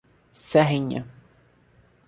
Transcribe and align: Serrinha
Serrinha 0.33 1.05